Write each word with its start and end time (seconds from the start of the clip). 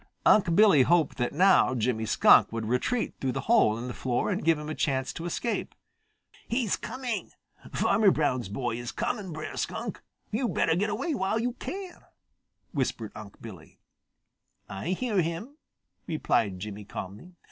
Unc' 0.25 0.55
Billy 0.55 0.81
hoped 0.81 1.17
that 1.19 1.31
now 1.31 1.75
Jimmy 1.75 2.07
Skunk 2.07 2.51
would 2.51 2.65
retreat 2.65 3.13
through 3.21 3.33
the 3.33 3.41
hole 3.41 3.77
in 3.77 3.87
the 3.87 3.93
floor 3.93 4.31
and 4.31 4.43
give 4.43 4.57
him 4.57 4.67
a 4.67 4.73
chance 4.73 5.13
to 5.13 5.27
escape. 5.27 5.75
"He's 6.47 6.75
coming! 6.75 7.29
Farmer 7.71 8.09
Brown's 8.09 8.49
boy 8.49 8.77
is 8.77 8.91
coming, 8.91 9.31
Brer 9.31 9.55
Skunk! 9.57 10.01
Yo' 10.31 10.47
better 10.47 10.73
get 10.75 10.89
away 10.89 11.13
while 11.13 11.37
yo' 11.37 11.53
can!" 11.59 12.01
whispered 12.71 13.11
Unc' 13.13 13.39
Billy. 13.43 13.77
"I 14.67 14.87
hear 14.87 15.21
him," 15.21 15.57
replied 16.07 16.57
Jimmy 16.59 16.83
calmly. 16.83 17.35